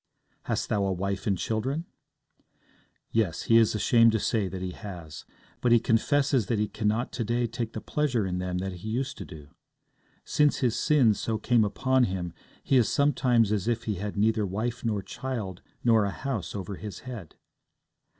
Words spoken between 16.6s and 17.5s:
his head.